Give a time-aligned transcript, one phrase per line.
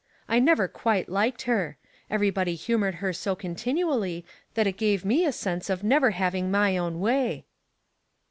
[0.27, 1.77] I never quite liked her.
[2.09, 6.75] Everybody humored her so continually that it gave me a sense of never having my
[6.75, 7.45] own way."